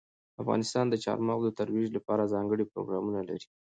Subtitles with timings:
[0.41, 3.47] افغانستان د چار مغز د ترویج لپاره ځانګړي پروګرامونه لري.